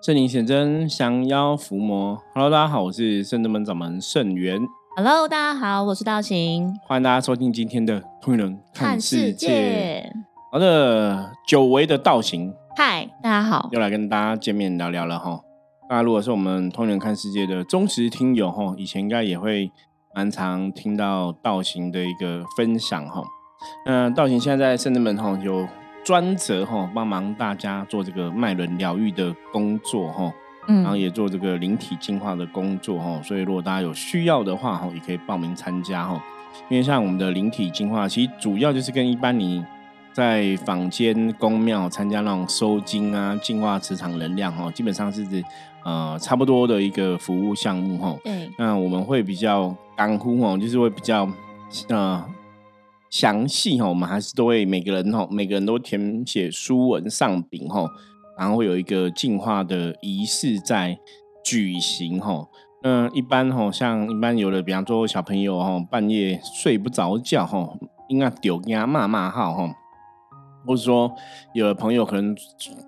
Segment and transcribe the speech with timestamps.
[0.00, 2.22] 圣灵显真，降妖伏魔。
[2.32, 4.60] Hello，大家好，我是圣真门掌门圣元。
[4.96, 6.72] Hello，大家好，我是道行。
[6.86, 10.08] 欢迎大家收听今天的《通人看世界》。
[10.52, 15.40] 好的，久违的道行，嗨，大家好，又来跟大家见面聊聊了哈。
[15.88, 19.68] 大家如果是我们《通人看世界》的忠实听友哈，以前应该也会
[20.14, 23.24] 蛮常听到道行的一个分享哈。
[23.84, 25.66] 那道行现在在圣真门哈有。
[26.08, 30.32] 专责哈帮忙大家做这个脉轮疗愈的工作哈，
[30.66, 36.18] 嗯，然后也做这个灵体净化的工作哈，所以如果大家有需要的话哈，也可以报名参加哈。
[36.70, 39.62] 因为像我们的灵体净化，其实主要就是跟一般你
[40.10, 45.26] 在坊间宫庙参加那种收金啊、净化磁场能量哈，基本上是
[45.84, 48.16] 呃差不多的一个服务项目哈。
[48.24, 51.28] 对，那我们会比较干呼哦，就是会比较
[51.90, 52.24] 呃。
[53.10, 57.88] 详细哈，我们还是都会每个人哈，每个人都填写书文上禀哈，
[58.38, 60.98] 然后会有一个进化的仪式在
[61.44, 62.46] 举行哈。
[62.82, 67.76] 那一般哈，像一般有的，比方说小朋友哈，半夜睡不着觉哈，
[68.08, 69.74] 应该丢给他骂骂号哈。
[70.68, 71.10] 或者说，
[71.54, 72.36] 有的朋友可能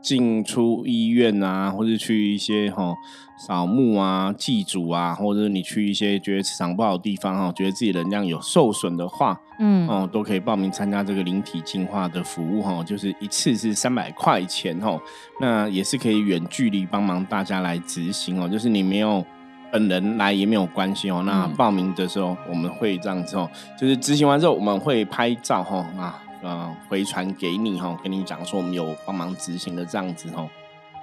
[0.02, 2.94] 进出医院啊，或者去一些哈
[3.38, 15.00] 扫墓啊、祭祖啊，或者你去一些觉得磁场不好的地方哈，觉得自己能量有受损的话，嗯，哦，都可以报名参加这个灵体净化的服务哈，就是一次是三百块钱哈，
[15.40, 19.24] 那也是可以远距离帮忙大家来执行哦，就是你没有
[19.72, 23.48] 本人来也没有关系哦，那报名的时候我们会这样子哦，
[23.80, 26.22] 就是执行完之后我们会拍照哈啊。
[26.42, 30.48] 呃，回传给你哈，跟你讲说我们有帮忙执行的这样子哈。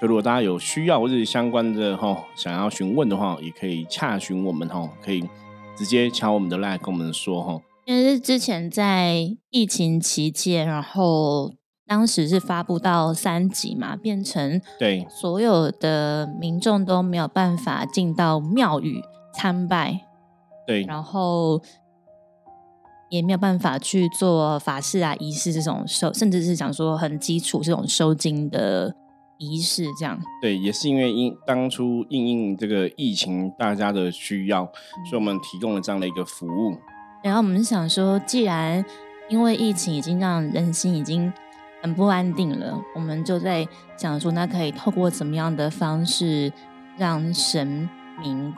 [0.01, 5.23] 就如果大家有需要或者相关的哈，想要询问的话，也可以洽询我们哈，可以
[5.75, 7.61] 直接敲我们的 line 跟我们说哈。
[7.85, 11.53] 因为是之前在疫情期间，然后
[11.85, 20.01] 当时是发布到三级嘛，变成对所有的民众都没有办法进到庙宇参拜，
[20.65, 21.61] 对，然后。
[23.09, 28.93] 也没有办法去做法事啊、仪式这种收，甚至是讲说很基础这种收金的
[29.37, 30.19] 仪式，这样。
[30.41, 34.65] 对，也是因为因当初应应这个疫情大家的需要，
[35.09, 36.75] 所以我们提供了这样的一个服务。
[37.23, 38.83] 然后我们想说，既然
[39.29, 41.31] 因为疫情已经让人心已经
[41.81, 43.67] 很不安定了，我们就在
[43.97, 46.51] 想说，那可以透过怎么样的方式
[46.97, 47.89] 让神
[48.21, 48.53] 明。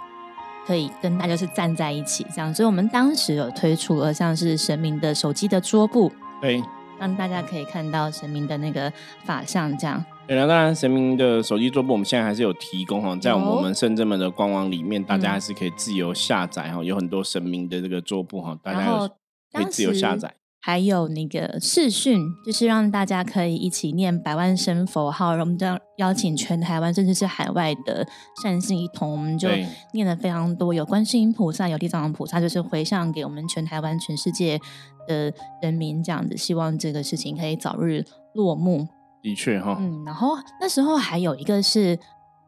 [0.70, 6.62] 可以跟大家是站在一起这样，所以我们当时有推出了像是神明的手机的桌布，对，
[7.00, 8.94] 让大家可以看到神明的那个
[9.26, 10.06] 法相这样。
[10.28, 19.10] 对那当然神明的手机桌布我们现在还是有提供哈，在我们深圳门的官网里面，大家还是可以自由下载哈，有很多神明的这个桌布哈，大家
[19.52, 20.36] 可以自由下载。
[20.62, 28.06] 还有那个视讯，就是让大家可以一起念百万声佛号，然后我们将邀请全台湾甚至是海外的
[28.44, 29.48] 善信一同，我们就
[29.94, 34.60] 念了非常多，有观世音菩萨，有地藏王菩萨，就是回向给我们全台湾、全世界
[35.08, 38.04] 的人民，这样子，希望这个事情可以早日
[38.34, 38.88] 落幕。
[39.22, 41.98] 的确哈，嗯，然后那时候还有一个是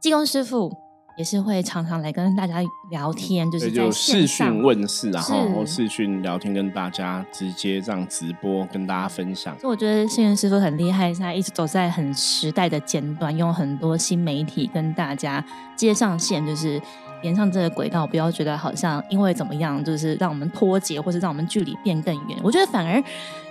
[0.01, 0.80] 济公师傅。
[1.17, 9.57] 也是会常常来跟大家聊天，就是在视讯问世，然后视讯聊天，跟大家直接这样直播，跟大家分享。
[9.59, 15.43] 所以我觉得幸运师傅很厉害，他一直走在很时代的尖端，用很多新媒体跟大家
[15.75, 16.81] 接上线，就是
[17.21, 18.07] 连上这个轨道。
[18.07, 22.39] 不要觉得好像因为怎么样，就是让我们脱节，或是让我们距离变更远。
[22.41, 23.03] 我觉得反而，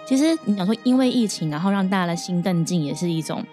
[0.07, 3.45] 其实你想说因为疫情，然后让大家的心更近，也是一种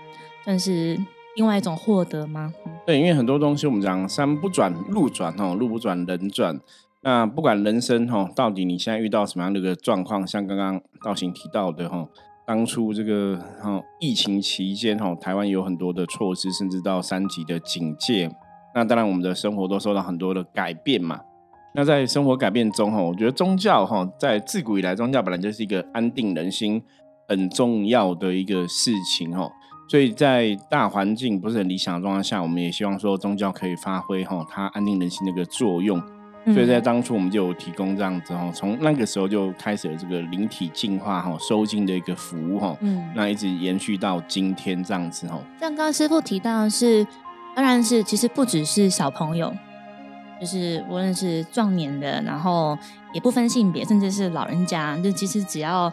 [0.44, 0.98] 算是。
[1.36, 2.52] 另外一种获得吗？
[2.88, 6.58] 对，因为很多东西我们讲山不转路转哦，路不转人转。
[7.02, 12.08] 那不管人生哈，到底你现在遇到什么样的一个状况，像刚刚道行提到的哈，
[12.46, 18.34] 当初这个哈疫情期间哈，台湾有很多的措施，甚至到三级的警戒。
[18.74, 21.20] 那当然我们的生活都受到很多的改变嘛。
[21.76, 26.82] 那在生活改变中哈，我觉得宗教哈，在自古以来宗教本来就是一个安定人心
[27.28, 29.52] 很重要的一个事情哈。
[29.88, 36.02] 所以在大环境不是很理想的状况下，我们也希望说宗教可以发挥哈它安定人心的一个作用。
[36.54, 45.40] 所以在当初我们就有提供这样子哈，从那个时候就开始了这个灵体净化哈收金的一个服务哈，嗯，那一直延续到今天这样子哈。
[45.60, 47.06] 像刚刚师傅提到的是，
[47.54, 49.54] 当然是其实不只是小朋友，
[50.40, 52.78] 就是无论是壮年的，然后
[53.14, 55.92] 也不分性别，甚至是老人家，就其实只要。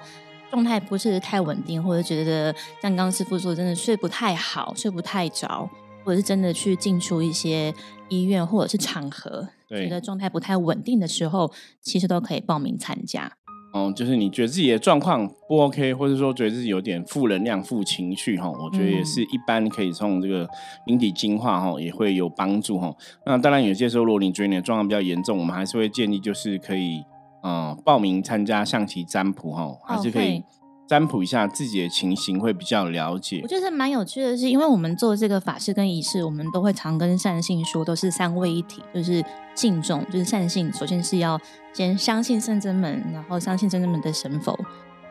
[0.54, 5.68] 状态不是太稳定，或者觉得像刚刚师傅说，真的睡不太好，睡不太着，
[6.04, 7.74] 或者是真的去进出一些
[8.08, 11.50] 医院或者是场合，觉得状态不太稳定的时候，
[11.82, 13.32] 其实都可以报名参加。
[13.72, 20.48] 哦，就是你觉得自己的状况不 OK，或者说觉得自己有点负能量、负情绪哈，我觉得也是一般可以从这个
[20.86, 22.94] 引体净化哈，也会有帮助哈。
[23.26, 27.02] 那当然有些时候，如果你觉得你的状况比较严重，我们还是会建议就是可以
[27.44, 30.42] 嗯报名参加象棋占卜哈，还是可以。
[30.86, 33.40] 占卜一下自己的情形会比较了解。
[33.42, 39.24] 我觉得蛮有趣的是，因为我们做这个法事跟仪式，我们都会常跟善信说，都是三位一体，就是
[39.54, 40.70] 敬重，就是善信。
[40.74, 41.40] 首先是要
[41.72, 44.54] 先相信圣真门，然后相信圣真门的神佛，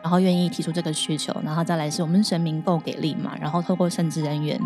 [0.00, 4.56] 然后愿意提出这个需求，然后再来是我们神明够给力嘛，然后透过圣职人员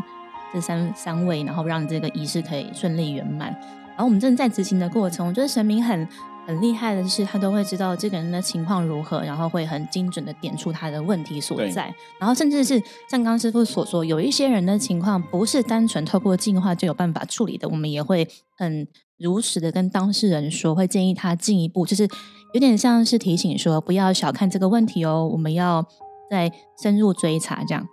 [0.52, 3.48] 这三三位，然后让这个仪式可以顺利圆满。
[3.48, 6.06] 然后我们正在执行的过程，我觉得神明很。
[6.48, 11.94] 很厉害的是，他都会知道这个人的情况如何，然后会很精准的点出他的问题所在。
[12.18, 22.08] 然后甚至是像刚师傅所说，有一些人的情况不是单纯透过进化就有办法处理的，我们也会很如实的跟当事人说，会建议他进一步，就是
[22.54, 25.86] 有点像是提醒说，不要小看这个问题哦，我们要
[26.30, 26.50] 再
[26.82, 27.86] 深入追查这样。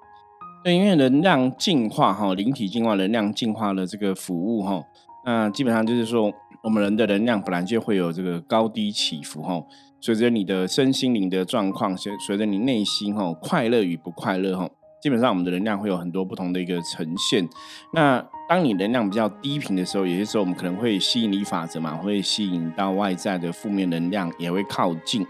[0.63, 4.81] 对，因为能量进化哈，灵体进化、能量进化的这个服务哈，
[5.25, 6.31] 那基本上就是说。
[6.65, 9.63] 我们人的能量本来就会有这个高低起伏哈，
[10.01, 14.67] 随着你的身心灵的状况，随随着你内心哈快乐与不快乐哈，
[14.99, 17.47] 基本上我们的能量会有很多不同的一个呈现。
[17.93, 25.23] 那当你能量比较低频的时候，有些时候我们可能会吸引力法则嘛，会吸引到外在的负面能量也会靠近，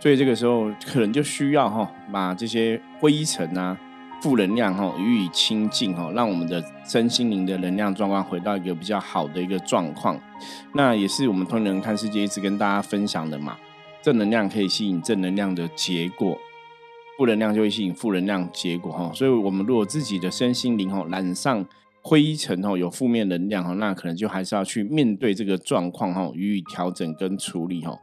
[0.00, 3.78] 所以这个时候可能就需要哈把这些灰尘啊。
[4.24, 10.18] 负能量哈予以清净哈，让我们的身心灵的能量状况回到一个比较好的一个状况。
[10.72, 13.54] 那也是我们通人看世界一直跟大家分享的嘛。
[14.00, 16.38] 正能量可以吸引正能量的结果，
[17.18, 19.12] 负能量就会吸引负能量结果哈。
[19.12, 21.62] 所以，我们如果自己的身心灵哈染上
[22.00, 27.94] 灰尘哈，有负面能量哈，那可能就还是要去面对这个状况哈，予以调整跟处理哈。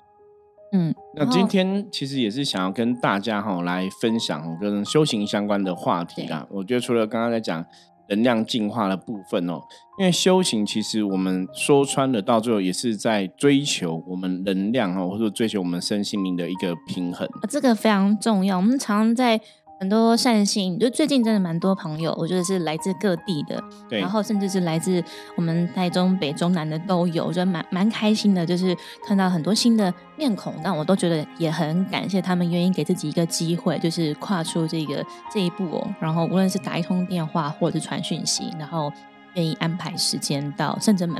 [0.71, 6.47] 嗯，那今天其实也是想要跟大家哈来分享跟修行相关的话题啦。
[6.49, 7.65] 我觉得除了刚刚在讲
[8.09, 9.61] 能量进化的部分哦，
[9.99, 17.27] 因为修行其实我们说穿了，到最后也是在追求我们能量哦，或者追求我们身心灵的一个平衡。
[17.49, 18.57] 这个非常重要。
[18.57, 19.39] 我们常在。
[19.81, 25.03] 很多善心，就最近真的蛮多朋友，我觉得是来自各地的，然后甚至是来自
[25.35, 35.95] 我们台中北中南的都有，我觉得蛮蛮开心的，就是看到很多新的面孔，但我都觉得也很感谢他们愿意给自己一个机会，就是跨出这个这一步哦。
[35.99, 38.93] 然后无论是打一通电话或者是传讯息，然后
[39.33, 41.19] 愿意安排时间到圣真门。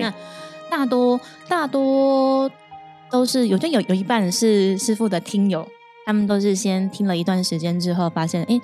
[0.00, 0.10] 那
[0.70, 2.50] 大多大多
[3.10, 5.68] 都是有，就有有一半是师傅的听友。
[6.04, 8.60] 他们都是先听了一段时间之后，发现哎，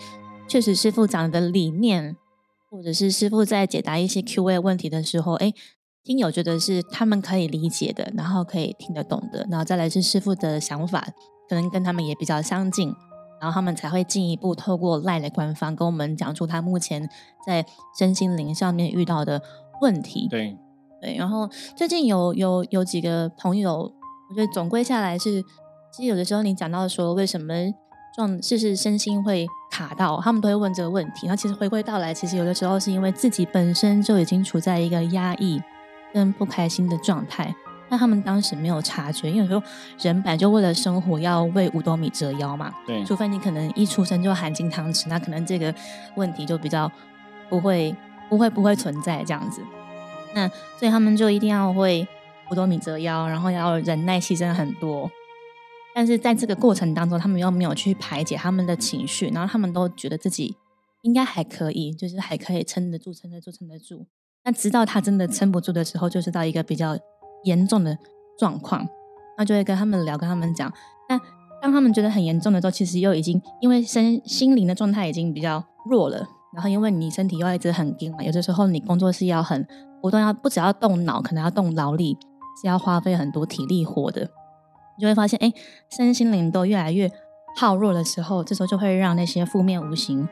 [0.49, 2.17] 确实师傅讲的理念，
[2.69, 5.53] 或者是师傅在解答一些 Q&A 问题的时候，哎，
[6.03, 11.07] 听友觉得是他们可以理解的，然后可以听得懂的，然后再来是师傅的想法，
[11.49, 12.93] 可能跟他们也比较相近，
[13.41, 17.09] 然后他们才会进一步透过赖的官方跟我们讲出他目前
[17.47, 17.65] 在
[17.99, 19.41] 身心灵上面遇到的
[19.81, 20.27] 问题。
[20.29, 20.57] 对
[21.01, 23.93] 对，然后最近有有有几个朋友，
[24.31, 25.45] 我觉得总归下来是。
[25.91, 27.53] 其实有的时候，你讲到说为什么
[28.15, 31.27] 状就是身心会卡到，他们都会问这个问题。
[31.27, 35.61] 然后其实回归到来，其实有的时候是因为自己本身就已经处在一个压抑
[36.13, 37.55] 跟不开心的状态，
[37.89, 39.31] 那他们当时没有察觉。
[39.31, 39.63] 因为有时候
[40.01, 45.75] 人本来就为了生活要为五斗米折腰嘛，对，除非你可能一出生就含金汤匙，那可能这个
[46.17, 46.91] 问题就比较
[47.49, 47.95] 不会
[48.29, 49.63] 不会不会存在这样子。
[50.35, 50.49] 那
[50.79, 52.07] 所以他们就一定要会
[52.51, 55.11] 五斗米折腰，然后要忍耐牺牲很多。
[55.99, 60.55] 但是在这个过程当中，他们又没有去排解他们的情绪，然后他们都觉得自己
[61.03, 64.07] 应该还可以，就是还可以撑得住、撑得住、撑得住。
[64.45, 66.97] 那直到他真的撑不住的时候，就是到一个比较
[67.43, 67.99] 严重的
[68.39, 68.87] 状况，
[69.37, 70.73] 那就会跟他们聊，跟他们讲。
[71.09, 71.19] 那
[71.61, 76.25] 当他们觉得很严重的时候，其实又已经因为身心灵的状态已经比较弱了，
[76.55, 79.67] 然后因为你身体又一直很硬嘛，有的时候你工作是要很
[80.01, 82.17] 不断要不只要动脑，可能要动劳力，
[82.63, 84.31] 是要花费很多体力活的。
[85.01, 85.53] 就会发现，哎，
[85.91, 87.11] 身心灵都越来越
[87.57, 90.29] 耗弱的时候，这时候就会让那些负面无形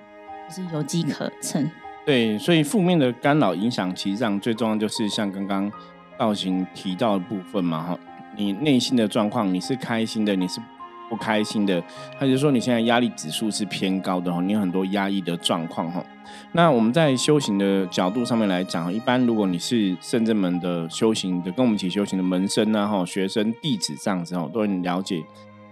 [0.48, 1.70] 就是有机可乘。
[2.04, 5.70] 对，所以负面的干扰影响，其实上最重要就是像刚刚
[6.16, 7.98] 道行提到的部分嘛，哈，
[8.36, 10.60] 你内心的状况，你是开心的，你是。
[11.08, 11.82] 不开心的，
[12.18, 16.04] 他就说你现在压力指数是偏高的哈，你有很多压抑的状况哈。
[16.52, 25.22] 那我们在修行的角度上面来讲，一般如果你是圣正门的修行的，跟我们一起修行的门生啊哈，学生弟子这样子哈，都很了解。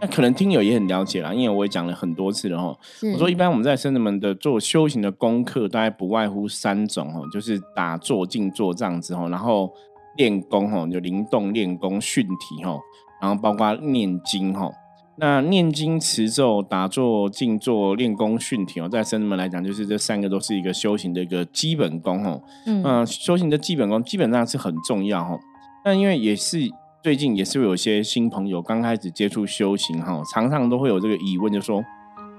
[0.01, 2.77] 那可能听友也很了解啦，因为我也讲了很多次了哈。
[3.13, 9.73] 我说一般我们在圣正门的做修行的功课，大概不外乎三种哈，就是打坐、静坐这样子哈，然后
[10.17, 12.79] 练功哈，就灵动练功、训体哈，
[13.21, 14.71] 然后包括念经哈。
[15.17, 22.43] 那念经、持咒、打坐、静坐、练功、训体哦，在僧人们来讲，就是这三个都是一个修行的一个基本功哦。
[22.67, 25.39] 嗯，修行的基本功基本上是很重要哦。
[25.85, 26.59] 那因为也是
[27.03, 31.85] 最近也是有些新朋友刚开始接触修行哈，常常都会有这个疑问，就说：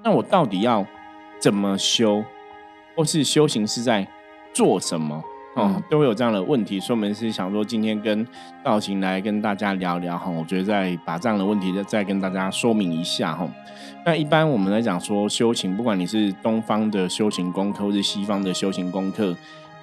[0.04, 0.86] 那我到底要
[1.40, 2.24] 怎么修，
[2.96, 4.06] 或是修行是在
[4.54, 5.24] 做什么？
[5.56, 8.28] 哦，都会有这样的问题，所以我们是想说今天跟
[8.64, 13.50] 道行来跟大家聊聊哈，我觉得再把这样的问题再再跟大家说明一下哈。
[14.06, 19.36] 那一般我们来讲说修行，不管你是东方的修行功课，或是西方的修行功课。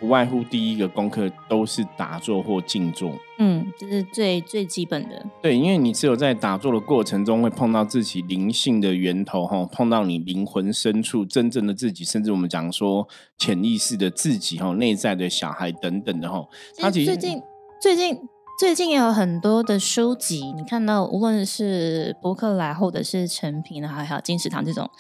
[0.02, 5.25] 不外乎第一个功课都是打坐或静坐，嗯，这是最最基本的。
[5.40, 13.06] 对，因为你只有在打坐的过程中会碰到自己灵性的源头，哈，碰到你灵魂深处真正的自己，甚至我们讲说
[13.38, 16.44] 潜意识的自己，哈，内在的小孩等等的，哈。
[16.90, 17.40] 其实最近
[17.80, 18.18] 最近
[18.59, 24.90] 最近也有很多的书籍，你看到无论是博客来或者是成品，然后还有金石堂这种。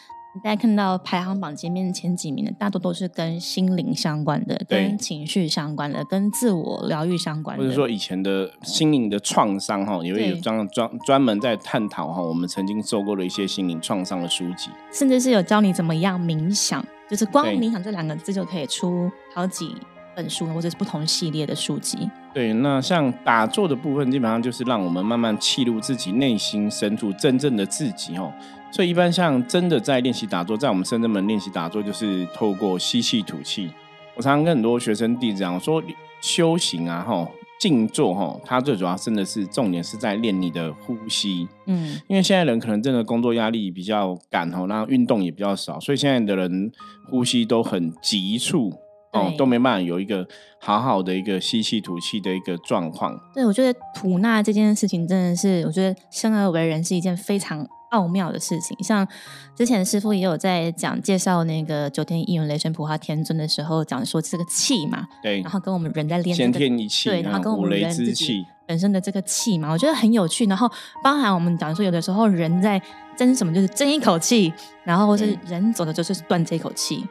[0.40, 19.76] 大家看到排行榜前面前几名的，大多都是跟心灵相关的、跟情绪相关的、跟自我疗愈相关的，或者说以前的心灵的创伤哈，也会有专专专门在探讨哈，我们曾经受过的一些心灵创伤的书籍，甚至是有教你怎么样冥想，就是光冥想这两个字就可以出好几
[20.16, 22.10] 本书，或者是不同系列的书籍。
[22.32, 28.32] 对，那像打坐的部分，基本上就是让我们慢慢契入自己内心深处真正的自己哦。
[28.72, 33.70] 所以一般像真的在练习打坐，在我们深圳门练习打坐，就是透过吸气吐气。
[34.16, 35.82] 我常常跟很多学生弟子讲说，
[36.22, 41.46] 修行啊，吼，静坐哈，它最主要真的是重点是在练你的呼吸。
[41.66, 46.72] 嗯，因为现在人可能真的工作压力比较赶哈，然后运动也比较少，所以现在的人
[47.10, 48.72] 呼吸都很急促。
[49.12, 50.26] 哦，都没办法有一个
[50.58, 53.18] 好好的一个吸气吐气的一个状况。
[53.34, 58.76] 对，我觉得吐纳这件事情真的是，我觉得生而为人是一件非常奥妙的事情。
[58.82, 59.06] 像
[59.54, 70.46] 之前师傅也有在讲介绍那个九天应元雷神普化天尊的时候，讲说这个气嘛，对，然后跟我们人在练先天一气，对，然后跟我们人自己本身的这个气嘛，我觉得很有趣。
[70.46, 70.66] 然后
[71.04, 72.80] 包含我们讲说，有的时候人在
[73.14, 74.50] 争什么，就是争一口气，
[74.84, 77.04] 然后或是人走的就是断这口气。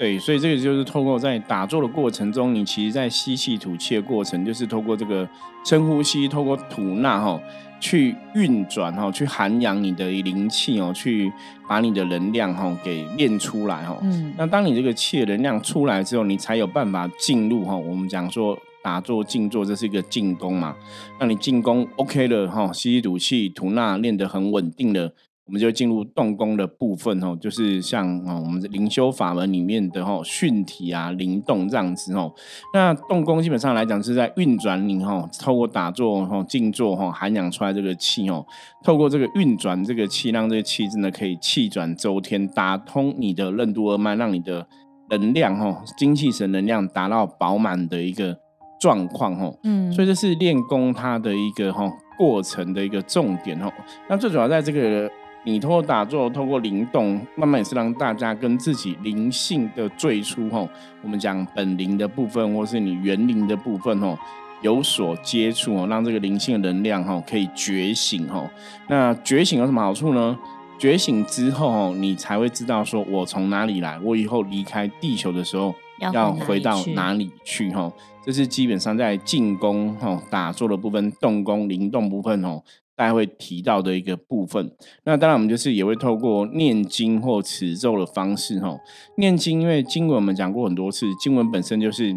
[0.00, 5.28] 对，所以这个就是透过在打坐的过程中，你其实，在吸气吐气的过程，就是透过这个
[5.62, 7.38] 深呼吸，透过吐纳哈，
[7.78, 11.30] 去运转哈，去涵养你的灵气哦，去
[11.68, 13.98] 把你的能量哈给练出来哈。
[14.00, 14.32] 嗯。
[14.38, 17.76] 那当你这个气的能量出来之后，你才有办法进入哈。
[17.76, 20.74] 我们讲说打坐静坐，这是一个进攻嘛。
[21.18, 25.12] 那你进攻 OK 了哈，吸气吐气吐纳练得很稳定了。
[25.50, 32.32] 我们就进入动功的部分哦，就是像哦我们的灵修法门里面的哦训体啊灵动这样子哦。
[32.72, 38.46] 那动功基本上来讲是在运转你哦，透过打坐哦静坐哦涵养出来这个气哦，
[38.84, 44.64] 透过这个运转这个气，让这个气真的可以气转周天，打通你的任督二脉，让你的
[45.08, 48.38] 能量哦精气神能量达到饱满的一个
[48.80, 49.58] 状况哦。
[49.64, 53.68] 嗯，所以这是练功它的一个哈过程的一个重点哦。
[54.08, 55.10] 那最主要在这个。
[55.44, 60.68] 你通过打坐，通过灵动，慢慢也是让大家跟自己灵性的最初吼，
[61.02, 64.18] 我们讲本灵的部分，或是你元灵的部分吼，
[64.60, 68.48] 有所接触哦，让这个灵性的能量吼可以觉醒吼。
[68.88, 70.38] 那觉醒有什么好处呢？
[70.78, 75.74] 觉醒之后吼，你才会知道说我从哪里来，我以后离开地球的时候
[76.12, 77.92] 要回到哪里去吼。
[78.22, 82.62] 这是基本上在进攻吼打坐的部分，动功灵动部分吼。
[83.00, 84.70] 大家会提到的一个部分，
[85.04, 88.78] 那当然我们就是也会透过念经或持咒的方式，吼，
[89.16, 92.14] 念经，因为经文我们讲过很多次，经文本身就是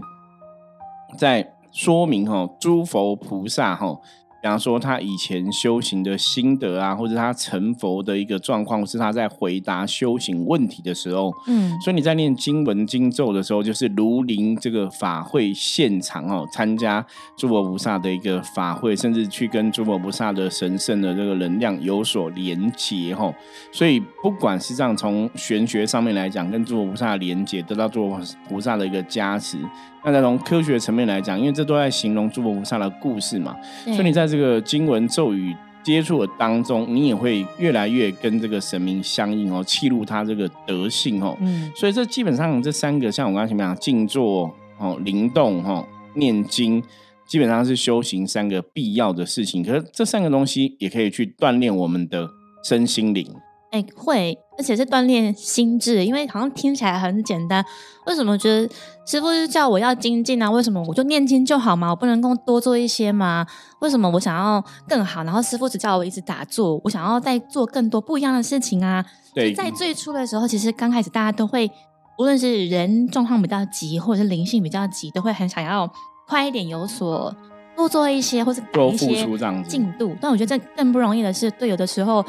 [1.17, 4.01] 在说明，吼，诸佛菩萨，吼。
[4.43, 11.33] 比方说，他以前修行的心得啊，或者他成佛的一个状况，是他在回答修行问题的时候。
[11.47, 17.05] 嗯，所以你在念经文经咒的时候，就是如临这个法会现场哦，参加
[17.37, 23.33] 诸佛菩萨的一个法会，甚至去跟诸佛菩萨的神圣的这个能量有所连接哈。
[23.71, 28.19] 所以，不管是这样从玄学上面来讲，跟诸佛菩萨连接，得到诸佛
[28.49, 29.57] 菩萨的一个加持。
[30.05, 33.55] 那再从科学层面来讲，因为这都在形容诸佛菩萨的故事嘛，
[33.85, 41.37] 所以你在这个经文咒语接触的当中，你也会越来越跟这个神明相应哦，记录他这个德性哦。
[41.41, 46.83] 嗯，所以这基本上这三个，像我刚才前面讲，静坐哦、灵动哦、念经，
[47.25, 49.63] 基本上是修行三个必要的事情。
[49.63, 52.29] 可是这三个东西也可以去锻炼我们的
[52.63, 53.25] 身心灵。
[53.71, 57.63] 哎，会，而且是锻炼心智，因为好像听起来很简单。
[58.05, 58.73] 为什么觉得
[59.05, 60.51] 师傅是叫我要精进啊？
[60.51, 61.89] 为什么我就念经就好嘛？
[61.89, 63.45] 我不能够多做一些吗？
[63.79, 65.23] 为什么我想要更好？
[65.23, 69.03] 然后师傅只叫我一直打坐，我想要再做更多不一样的事情啊？
[69.33, 71.71] 对，在最初的时候，其实刚开始大家都会，
[72.19, 75.89] 无论是人状况比较急，或者是灵性比较急，都会很想要
[76.27, 77.33] 快一点有所
[77.75, 79.25] 多做一些，或是多一些
[79.67, 80.13] 进度。
[80.19, 82.23] 但我觉得这更不容易的是，对有的时候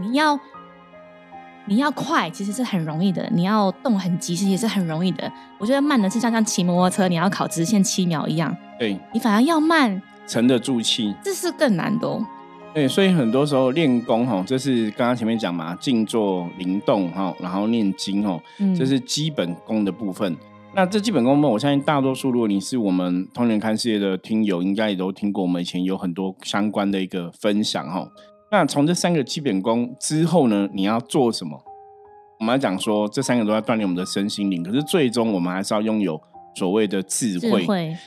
[0.00, 0.38] 你要。
[1.66, 5.30] 你要快，其实是很容易的；你要动很急，其实也是很容易的。
[5.58, 8.54] 我觉得慢的是像像骑摩托车，你要考直线七秒一样。
[8.78, 12.18] 对，你反而要慢，沉得住气，这是更难的。
[12.74, 18.40] 对，所以很多时候练功哈，这是刚刚前面讲嘛，静坐、灵动哈，然后念经哦，
[18.76, 20.36] 这是基本功的部分。
[20.74, 28.08] 那这基本功呢，我相信大多数如果你是我们通年看世界的听友，应该也都听过，我们以前有很多相关的一个分享哈。
[28.52, 31.58] 那从这三个基本功之后呢，你要做什么？
[32.38, 36.20] 我们要讲说，这三个都要锻炼我们的身心灵，可是最终我们还是要拥有
[36.54, 37.64] 所谓的智慧。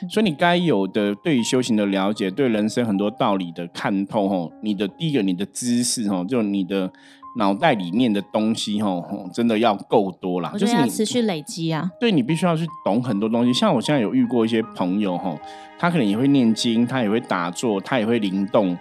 [0.07, 6.91] 所以你该有的对于修行的了解，对人生很多道理的看透，吼，你的第一个你的知识，吼，就你的
[7.39, 10.53] 脑袋里面的东西，吼，真的要够多啦。
[10.55, 11.89] 就是你持续累积啊。
[11.99, 13.51] 对你必须要去懂很多东西。
[13.51, 15.39] 像我现在有遇过一些朋友，吼，
[15.79, 18.77] 他可能也会念经，他也会打坐，他也会灵动。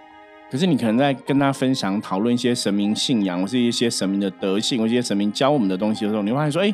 [0.55, 6.73] 可是你可能在跟他分享、讨论一些神明信仰，或是一些神明的德性，或一些神明教我们的东西的时候，你会发现说：“哎，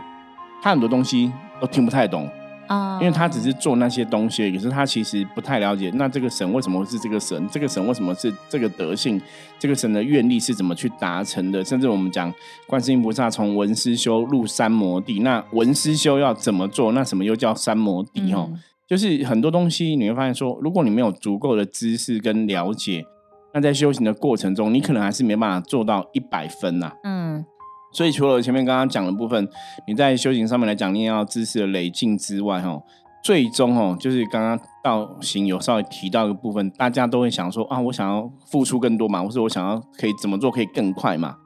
[0.61, 2.29] 他很多东西都听不太懂
[2.67, 5.91] 啊，因为他只是做那些东西，可是他其实不太了解。
[5.95, 7.49] 那这个神为什么是这个神？
[7.51, 9.19] 这个神为什么是这个德性？
[9.59, 11.65] 这个神的愿力是怎么去达成的？
[11.65, 12.31] 甚至我们讲
[12.67, 16.93] 观世音菩萨从文思修入三摩地，那文思修要怎么做？
[16.93, 18.31] 那什么又叫三摩地？
[18.35, 18.51] 哦，
[18.87, 23.07] 就是很多东西你会发现说，如果你没有足够的知识跟了解。
[23.53, 26.93] 那在修行的过程中，你可能还是没办法做到一百分呐。
[27.03, 27.45] 嗯，
[27.93, 29.49] 所以除了前面刚刚讲的部分，
[29.87, 32.81] 你在修行上面来讲，你也要知识的累进之外，哈，
[33.23, 41.37] 最终哦，就是刚刚道行有稍微提到一个部分，大家都会想说啊，我想要付出更多嘛，或是我想要可以怎么做可以更快嘛？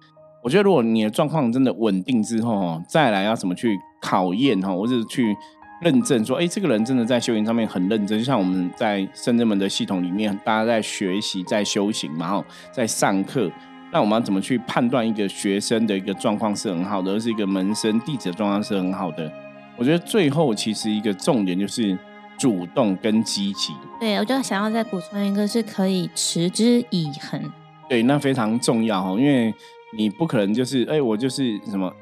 [0.42, 5.34] 我觉得如果你的状况真的稳定之后，哦，再来要怎么去考验哈，或者去。
[5.80, 13.50] 认证说，哎，这个人真的在修行上面很认真，就像我们在圣人门的系统里面，大家在学习、在修行嘛，哈，在上课。
[13.92, 19.30] 那我们要怎么去判断一个学生的一个状况是很好的，而是一个门生弟子的状况是很好的？
[19.76, 21.96] 我觉得最后其实一个重点就是
[22.38, 23.72] 主动跟积极。
[24.00, 27.52] 对，我就想要再补充一个，是可以持之以恒。
[27.88, 29.54] 对，那非常重要哈，因为
[29.96, 31.92] 你不可能就是，哎，我就是什么。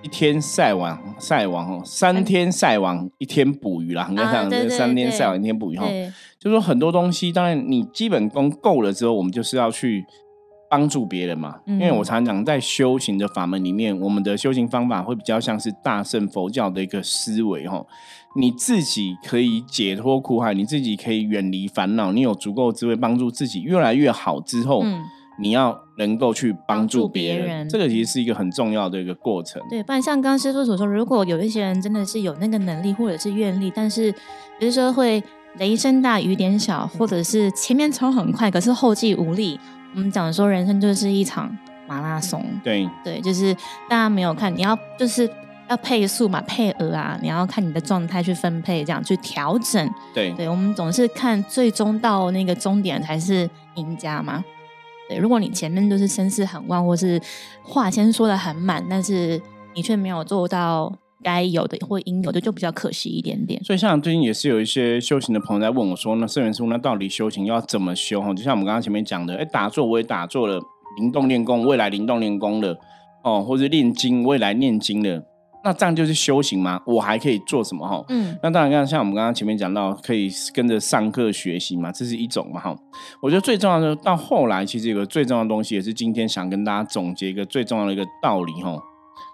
[0.00, 5.86] 一天晒网晒网哦，三天晒网一天捕鱼啦，很刚讲的三天晒网一天捕鱼哈，
[6.38, 10.04] 就说很多东西，当然你基本功够了之后，我们就是要去
[10.70, 11.56] 帮助别人嘛。
[11.66, 17.84] 因为我常讲，在修行的法门里面，我们的修行方法会比较像是大乘佛教的一个思维哈，
[18.36, 24.84] 你自己可以解脱苦海，你自己可以远离烦恼，你有足够智慧帮助自己越来越好之后。
[25.40, 29.62] 你要能够去帮助别人，这个其实是一个很重要的一个过程。
[29.70, 34.10] 对，不然像刚刚师傅所说，如果有一些人真的是有那个能力或者是愿力，但是
[34.58, 35.22] 比如说会
[35.58, 39.58] 雷声大雨点小，或者是前面冲很快，可是后继无力。
[39.94, 43.54] 我们讲说人生就是一场马拉松，对对，就是
[43.88, 45.28] 大家没有看，你要就是
[45.68, 49.88] 要配速嘛，配额啊，你要看你的状态去分配，这样去调整。
[50.12, 54.44] 对，对我们总是看最终到那个终点才是赢家嘛。
[55.08, 57.20] 对，如果你前面都是声势很旺，或是
[57.62, 59.40] 话先说的很满，但是
[59.74, 60.92] 你却没有做到
[61.22, 63.62] 该有的或应有的，就比较可惜一点点。
[63.64, 70.60] 所以，像最近也是有一些修行的朋友在问我说：“那圣元师傅，那到底修行要怎么修？”哈，就像我们刚刚前面讲的，哎，打坐我也打坐了，
[71.00, 72.78] 灵动练功，未来灵动练功了，
[73.24, 75.24] 哦，或者念经，未来念经了。
[75.64, 76.80] 那这样就是修行吗？
[76.86, 78.02] 我还可以做什么哈？
[78.08, 82.76] 嗯，那当然，像像我们刚刚前面讲到，可以跟着上课学习嘛，这是一种嘛哈。
[83.20, 88.80] 我觉得最重要的，到后来其实有个最重要的东西，也是今天想跟大家总结一个最重要的一个道理哈，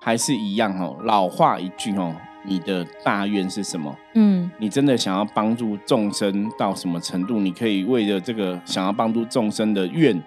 [0.00, 0.90] 还是一样哈。
[1.04, 2.10] 老话一句哈，
[2.44, 3.94] 你的大愿是什么？
[4.14, 7.38] 嗯，你真的想要帮助众生到什么程度？
[7.38, 10.20] 你可以为了这个想要帮助众生的愿，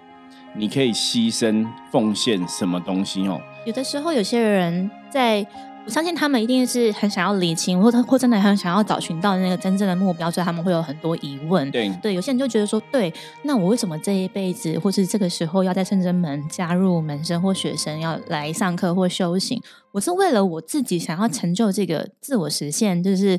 [0.54, 3.40] 你可以牺牲奉献什么东西哦？
[3.66, 5.44] 有的时候，有些人在。
[5.88, 11.70] 我相信他们一定是很想要理清，或者或真的很想要找寻到那个真正的目标，所以他们会有很多疑问。
[11.70, 13.10] 对对，有些人就觉得说，对，
[13.44, 19.62] 那我为什么这一辈子，或是这个时候要在圣真门加入门生或学生，要来上课或修行？
[19.92, 23.30] 我是为了我自己想要成就这个自我实现，就是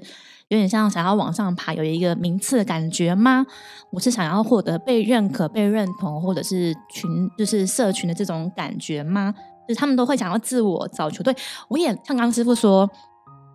[0.48, 3.46] 有点像想要往上爬，有一个名次的感觉吗？
[3.92, 9.36] 我是想要获得被认可、被认同，或者是群就是社群的这种感觉吗？
[9.70, 11.36] 就是他们都会想要自我找球队
[11.68, 12.90] 我也像刚师傅说，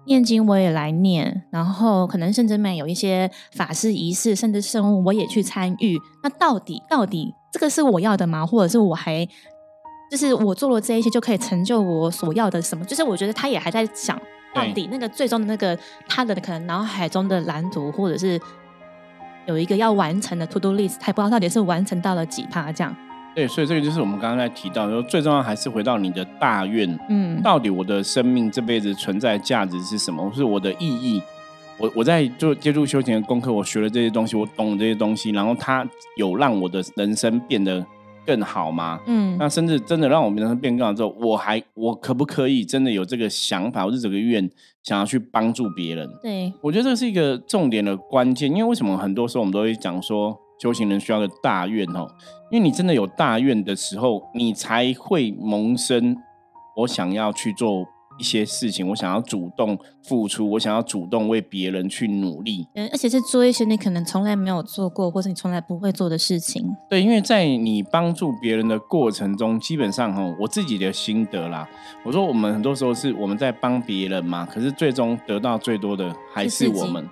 [0.07, 6.01] 念经我也来念，然后可能甚至没有一些法事仪式，甚至生物我也去参与。
[6.23, 8.47] 那到底到底这个是我要的吗？
[8.47, 9.27] 或者是我还
[10.09, 12.85] 就是我做了这一些就可以成就我所要的什么？
[12.85, 14.17] 就是我觉得他也还在想。
[14.55, 15.77] 到底那个最终的那个
[16.09, 18.41] 他的可能脑海中的蓝图，或者是
[19.47, 22.97] 有一个要完成的 to do list，他也不知道到底是完成到了几趴这样。
[23.35, 26.99] 对，所以这个就是我们刚刚在提到，说最重要还是回到你的大愿。
[27.09, 30.31] 嗯，到底我的生命这辈子存在价值是什么？
[30.35, 31.21] 是我的意义？
[31.79, 35.85] 我我在做接触修行的功课，我学了这些东西，我懂了这些东西，然后它
[36.17, 37.85] 有让我的人生变得。
[38.27, 38.99] 更好吗？
[39.05, 44.51] 嗯，那甚至真的让我们人生变更好之后，我还我可不可以真的有这个想法或者这个愿，
[44.83, 46.09] 想要去帮助别人？
[46.23, 48.49] 对，我觉得这是一个重点的关键。
[48.49, 52.09] 因为为什么很多时候我们都会讲说，修行人需要的大愿哦？
[52.51, 56.17] 因为你真的有大愿的时候，你才会萌生
[56.77, 57.87] 我想要去做。
[58.17, 66.65] 一些事情，我想要主动付出，我想要主动为别人去努力，嗯，而且是做一些你可能从来没有做过，或者你从来不会做的事情。
[66.89, 71.69] 对，因为在你帮助别人的过程中，基本上哈，我自己的心得啦，
[72.05, 77.05] 我说我们很多时候是我们在帮别人嘛，可是最终得到最多的还是我们。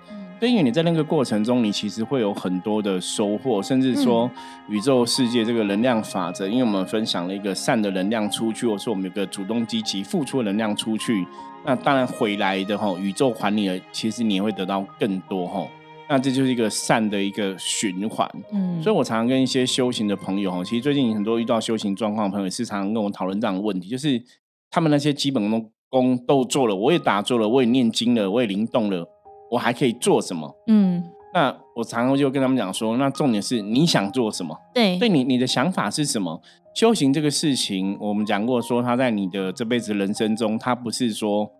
[0.51, 4.31] 因为你在那个过程中，你其实会有很多的收获，甚至说
[4.69, 11.25] 宇宙世界这个能量法则，因为我们分享了一个善的能量出去，或是我们有个主动积极付出的能量出去，
[11.65, 15.67] 那当然回来的哈，宇宙还你的，其实你也会得到更多哈。
[16.09, 18.29] 那这就是一个善的一个循环。
[18.53, 24.23] 嗯，所以我常常跟一些修行的朋友哈，其实最近很多遇到修行状况的朋友，是常常跟我讨论这样的问题，就是
[24.71, 29.09] 他们那些基本功功都做了，我也打坐了，我也念经了，我也灵动了。
[29.53, 30.51] 我还可以做什么？
[30.67, 34.57] 嗯，那我常常就跟他们讲说，那重点是你想做什么？
[34.73, 36.41] 对，对你你的想法是什么？
[36.75, 41.51] 修行这个事情，我们讲过说，他在你的这辈子人生中，他不是说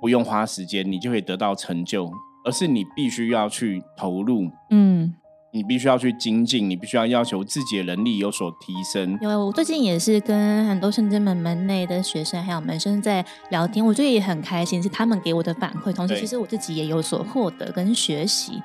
[0.00, 2.10] 不用花时间你就可以得到成就，
[2.46, 4.50] 而是你必须要去投入。
[4.70, 5.12] 嗯。
[5.52, 9.18] 你必须要去精进，你必须要要求自己的能力有所提升。
[9.20, 18.62] 因为我最近也是跟很多圣真门门内的学生还有门生在聊天，我觉得也很开心，是他们给我的反馈，同时其实我自己也有所获得跟学习，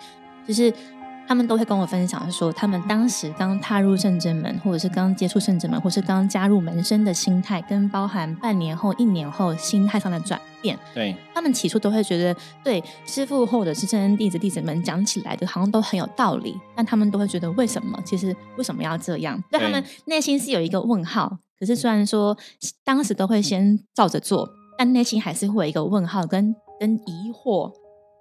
[0.47, 0.73] 就是。
[1.27, 10.77] 他们都会跟我分享说，他们当时刚踏入圣真门，或者是刚接触圣真门，或是刚加入门生的心态，跟包含半年后、一年后心态上的转变。
[10.93, 17.99] 对他们起初都会觉得，对师傅或者是圣真弟子弟子们讲起来的，好像都很有道理，但他们都会觉得，为什么？
[18.05, 19.41] 其实为什么要这样？
[19.49, 21.39] 对他们内心是有一个问号。
[21.59, 22.38] 可是虽然说
[22.83, 27.71] 当时都会先照着做，但内心还是会有一个问号跟跟疑惑。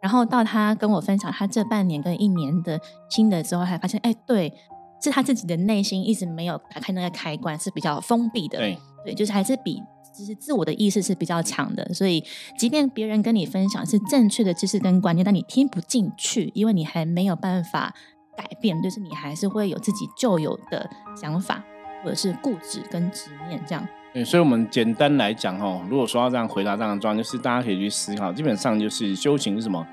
[0.04, 4.52] 然后到他跟我分享他这半年跟一年的心得之后，还发现，哎，对，
[5.00, 8.58] 是他自己的内心一直没有打开那个开关，是比较封闭的。
[8.58, 9.82] 对，对，就是还是比
[10.14, 11.82] 就是自我的意识是比较强的。
[11.94, 12.22] 所以，
[12.58, 17.94] 即便别人跟你分享是正确的知识跟观念，但你听不进去，因为你还没有办法
[18.36, 20.86] 改变，就是你还是会有自己旧有的
[21.16, 21.64] 想法，
[22.02, 23.88] 或者是固执跟执念这样。
[24.14, 29.84] 对，所以，我们简单来讲，哦，如果说要这样回答这样的状况，就是大家可以去思考，基本上就是修行是什么？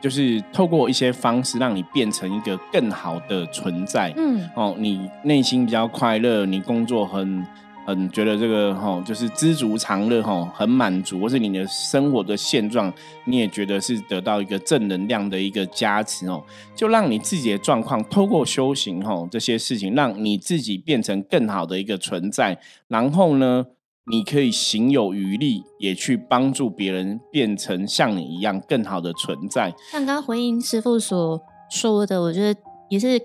[0.00, 4.12] 就是透过一些方式，让你变成一个更好的存在。
[4.16, 7.46] 嗯，哦，你内心比较快乐，你工作很。
[7.86, 12.92] 很觉得这个哈，就是知足常乐哈，很满足，或是你的生活的现状，
[13.24, 16.40] 你也觉得是得到一个正能量的一个加持哦，
[16.76, 23.66] 就让你自己的状况透过修行哈这些事情，让你自己变成更好的一个存在，然后呢，
[24.10, 29.74] 你可以行有余力，也去帮助别人变成像你一样更好的存在。
[29.90, 33.20] 像刚刚回应师傅所说的，我觉得也是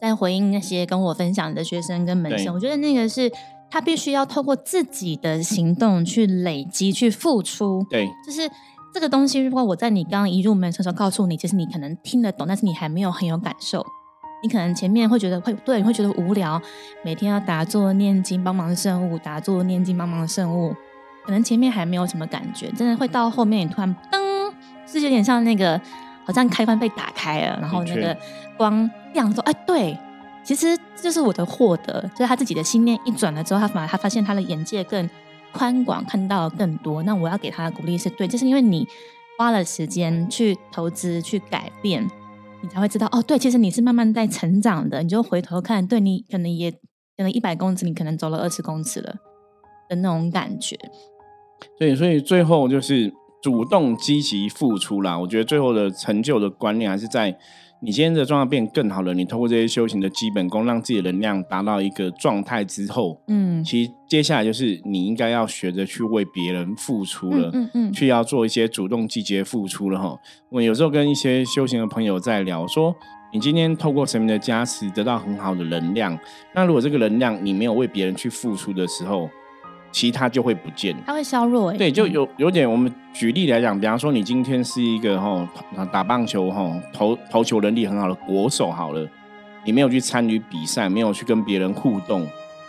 [0.00, 3.32] 在回应那些跟我分享的学生跟门生，我觉得那个是。
[3.70, 7.86] 他必须要透过自己的行动去累积、去付出。
[7.88, 8.50] 对，就是
[8.92, 9.40] 这个东西。
[9.40, 13.86] 如果我在你刚刚一入门的时候告诉你，其实你可能听得懂，但是你还没有很有感受。
[14.42, 16.60] 你可能前面会觉得会对，你会觉得无聊，
[17.04, 20.74] 每天要打坐念经帮忙圣物，打坐念经帮忙圣物，
[21.24, 22.70] 可能前面还没有什么感觉。
[22.72, 24.52] 真的会到后面，你突然噔，
[24.86, 25.80] 是有点像那个
[26.24, 28.16] 好像开关被打开了，然后那个
[28.56, 29.96] 光亮说：“哎，对。”
[30.50, 35.08] 其实这是我的获得，就是他自己的心念一转了之后，他反而他发现他的眼界更
[35.52, 37.04] 宽广，看到更多。
[37.04, 38.84] 那我要给他的鼓励是对，就是因为你
[39.38, 42.04] 花了时间去投资、去改变，
[42.62, 45.04] 你才会知道哦，对，其实你是慢慢在成长的。
[45.04, 46.78] 你就回头看，对你可能也可
[47.18, 49.14] 能一百公尺，你可能走了二十公尺了
[49.88, 50.76] 的那种感觉。
[51.78, 55.16] 对，所以最后就是主动积极付出啦。
[55.16, 57.38] 我觉得最后的成就的观念还是在。
[57.82, 70.14] 你今天的状态变更好了，你透过这些修行的基本功，让自己的能量达到一个状态之后，嗯，其实接下来就是你应该要学着去为别人付出了，嗯嗯，去要做一些主动积极付出了哈。
[70.50, 72.94] 我有时候跟一些修行的朋友在聊，说
[73.32, 76.18] 你今天透过神明的加持得到很好的能量，
[76.54, 79.30] 那如果这个能量你没有为别人去付出的时候，
[79.92, 81.72] 其他就会不见，它会削弱。
[81.72, 82.70] 对，就有有点。
[82.70, 85.48] 我们举例来讲，比方说，你今天是一个哈
[85.92, 89.08] 打棒球哈投投球能力很好的国手，好了，
[89.64, 92.26] 你没有去参与比赛，没有去跟别人互动，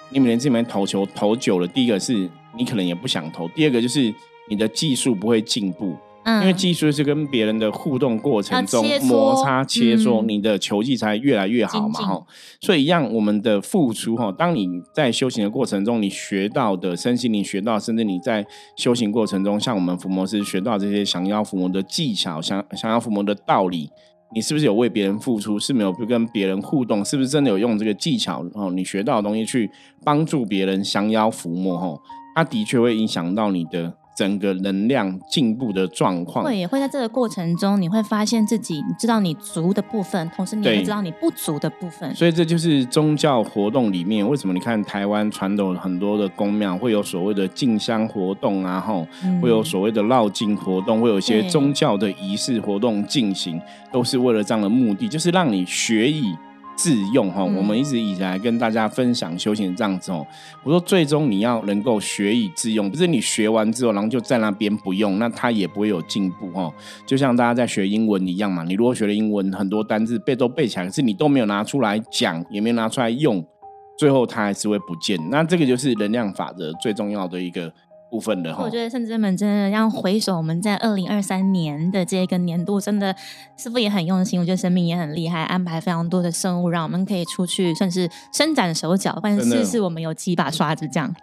[0.09, 4.13] 你每天这边投球投久了，第一个是你可能也不想投，第二个就是
[4.49, 5.95] 你的技术不会进步。
[6.23, 12.23] 因为技术是跟别人的互动过程中摩擦切磋，你的球技才越来越好嘛哈。
[12.59, 18.45] 所以一样，我们的付出哈，当你在修行的过程中，你学到的身心灵学到，甚至你在
[18.77, 23.89] 修行过程中，像我们伏魔师学到这些降妖伏魔的技巧，降降妖伏魔的道理，
[24.35, 25.57] 你是不是有为别人付出？
[25.57, 27.03] 是没有跟别人互动？
[27.03, 28.45] 是不是真的有用这个技巧？
[28.53, 29.69] 哦，你学到的东西去
[30.05, 31.77] 帮助别人降妖伏魔？
[31.77, 31.99] 哈，
[32.35, 33.95] 它的确会影响到你的。
[34.13, 42.13] 整个能量进步的状况，会也会在这个过程中，你会发现自己知道你足的部分，同时你也知道你不足的部分。
[42.13, 49.07] 所以这就是宗教活动里面为什么你看台湾传统很多的宫庙会有所谓的进香活动啊，吼，
[49.41, 53.59] 会有所谓的绕境活动，会有一些宗教的仪式活动进行，
[53.91, 56.35] 都是为了这样的目的，就是让你学以。
[56.81, 60.25] 自用哈，我们一直以来跟大家分享修行这样子哦。
[60.63, 66.73] 我说，最终你要能够学以致用，不是你学完之后，然后就在那边不用，那它也不会有进步哦。
[67.05, 73.45] 就像大家在学英文一样嘛，你如果学了英文很多单字背都背起来，可是你都没有拿出来讲，也没有拿出来用，
[73.95, 75.19] 最后它还是会不见。
[75.29, 77.71] 那这个就是能量法则最重要的一个。
[78.11, 83.15] 部分的哈，我觉得圣子们真的让回首我们在二零二三年的这个年度，真的
[83.55, 91.15] 师傅也很用心，我觉得生命也很厉害，安排非常多的生物，让我们可以出去算是伸展手脚，但是是我们有几把刷子这样。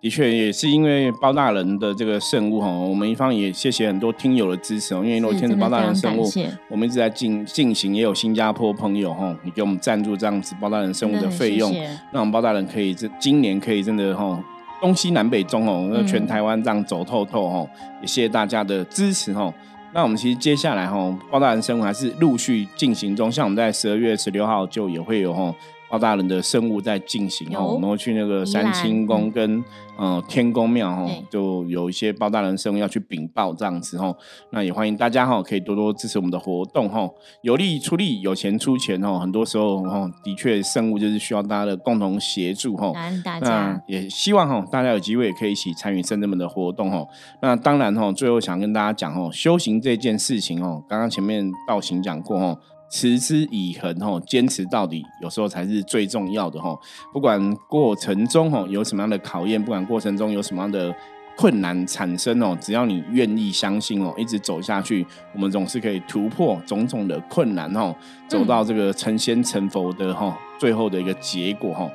[0.00, 6.30] 的确也是因为包大人的这个圣物哈，我们一方也谢谢很多听友的支持哦，因为若天子包大人圣物，
[6.70, 11.72] 我们一直在进进行，也有新加坡朋友哈，你给我们赞助这样子包大人圣物的费用，
[12.12, 14.38] 让我们包大人可以这今年可以真的哈。
[14.84, 17.66] 东西南北中哦，那全台湾这样走透透哦，
[18.02, 19.50] 也谢谢大家的支持哦。
[19.94, 25.54] 那我们其实接下来哈，报大人生活还是陆续进行中，像我们在十二月十六号就也会有哈。
[25.94, 29.62] 包大人的圣物在进行哦，我们会去那个三清宫跟
[29.96, 34.12] 呃天宫庙哦，就有一些包大人生物要去禀报这样子哦。
[34.50, 37.08] 那也欢迎大家哈，可以多多支持我们的活动哈，
[37.42, 39.20] 有力出力，有钱出钱哦。
[39.20, 42.90] 很多时候哈，的确圣物就是需要大家的共同协助哈。
[42.90, 47.06] 感恩大家，也希望哈大家有机会也可以一起参与圣人们的活动哈。
[47.40, 52.58] 那当然哈，最后想跟大家讲哦，修行这件事情哦，刚刚前面道行讲过哦。
[52.94, 56.80] 持之以恒吼，坚持到底，有时候才是最重要的吼。
[57.12, 60.94] 不管过程中吼有什么样的考验，不管过程中有什么样的
[61.36, 67.92] 困难产生哦，只要你愿意相信哦，一直走下去，我们总是可以突破种种的困难哦，
[68.28, 71.90] 走到这个成仙成佛的哈最后的一个结果哈。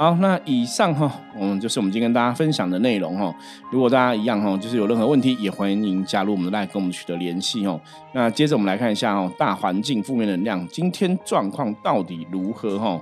[0.00, 3.30] 好，那以上哈，我们就是我们今天跟大家分享的内容哈。
[3.70, 7.78] 如果大家一样哈，就是有任何问题，也欢迎加入我们的 LINE 跟我们取得联系哦。
[8.14, 12.98] 那接着我们来看一下哦，大环境负面能量今天状况到底如何哈？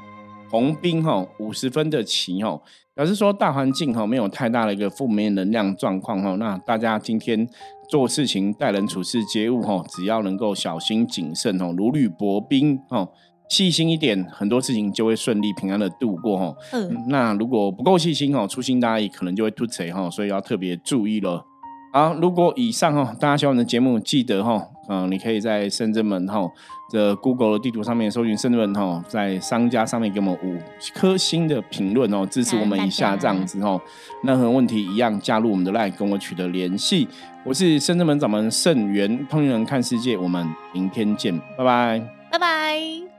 [0.50, 2.60] 红兵哈五十分的旗哈，
[2.96, 6.34] 表示说大环境哈没有太大的一个负面能量状况哈。
[6.34, 7.48] 那大家今天
[7.88, 13.08] 做事情、待人处事、接物哈，只要能够小心谨慎哦，如履薄冰哦。
[13.48, 16.54] 细心一点，很多事情就会顺利平安的度过哈。
[16.72, 21.44] 嗯，那如果不够细心哦，粗心大意，可能就会突锤哈，所以要特别注意了。
[21.90, 26.46] 好，如果以上哈，大家喜欢我们的节目，记得哈，嗯，你可以在深圳门哈
[26.92, 30.58] 的 Google 的地图上面搜寻深圳门哈，在商家上面给我们五
[30.94, 33.80] 颗星的评论哦，支持我们一下这样子哈。
[34.22, 37.08] 任何问题一样加入我们的 Line 跟我取得联系。
[37.46, 43.17] 我是深圳门掌门盛元，通灵人看世界，我们明天见，拜拜，拜拜。